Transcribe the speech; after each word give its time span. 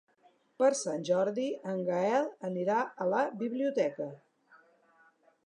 Per 0.61 0.69
Sant 0.77 1.03
Jordi 1.09 1.45
en 1.73 1.83
Gaël 1.91 2.25
anirà 2.49 2.79
a 3.07 3.09
la 3.13 3.21
biblioteca. 3.45 4.11